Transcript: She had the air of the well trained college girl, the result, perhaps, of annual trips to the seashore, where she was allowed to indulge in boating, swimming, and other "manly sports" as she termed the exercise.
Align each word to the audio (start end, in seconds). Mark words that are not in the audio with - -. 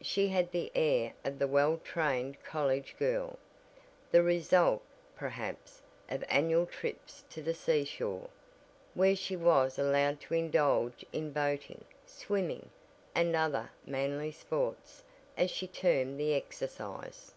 She 0.00 0.28
had 0.28 0.52
the 0.52 0.70
air 0.76 1.14
of 1.24 1.40
the 1.40 1.48
well 1.48 1.78
trained 1.78 2.40
college 2.44 2.94
girl, 2.96 3.40
the 4.12 4.22
result, 4.22 4.82
perhaps, 5.16 5.82
of 6.08 6.22
annual 6.28 6.64
trips 6.64 7.24
to 7.30 7.42
the 7.42 7.54
seashore, 7.54 8.30
where 8.94 9.16
she 9.16 9.34
was 9.34 9.76
allowed 9.76 10.20
to 10.20 10.34
indulge 10.34 11.04
in 11.12 11.32
boating, 11.32 11.84
swimming, 12.06 12.70
and 13.16 13.34
other 13.34 13.68
"manly 13.84 14.30
sports" 14.30 15.02
as 15.36 15.50
she 15.50 15.66
termed 15.66 16.20
the 16.20 16.34
exercise. 16.34 17.32